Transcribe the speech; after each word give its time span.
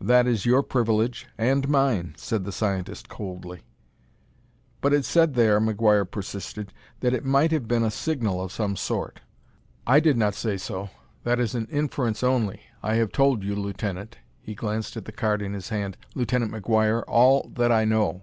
"That 0.00 0.26
is 0.26 0.46
your 0.46 0.62
privilege 0.62 1.26
and 1.36 1.68
mine," 1.68 2.14
said 2.16 2.44
the 2.46 2.50
scientist 2.50 3.10
coldly. 3.10 3.60
"But 4.80 4.94
it 4.94 5.04
said 5.04 5.34
there," 5.34 5.60
McGuire 5.60 6.10
persisted, 6.10 6.72
"that 7.00 7.12
it 7.12 7.26
might 7.26 7.52
have 7.52 7.68
been 7.68 7.82
a 7.82 7.90
signal 7.90 8.42
of 8.42 8.50
some 8.52 8.74
sort." 8.74 9.20
"I 9.86 10.00
did 10.00 10.16
not 10.16 10.32
say 10.34 10.56
so: 10.56 10.88
that 11.24 11.38
is 11.38 11.54
an 11.54 11.66
inference 11.66 12.22
only. 12.24 12.62
I 12.82 12.94
have 12.94 13.12
told 13.12 13.44
you, 13.44 13.54
Lieutenant" 13.54 14.16
he 14.40 14.54
glanced 14.54 14.96
at 14.96 15.04
the 15.04 15.12
card 15.12 15.42
in 15.42 15.52
his 15.52 15.68
hand" 15.68 15.98
Lieutenant 16.14 16.50
McGuire 16.50 17.04
all 17.06 17.50
that 17.54 17.70
I 17.70 17.84
know. 17.84 18.22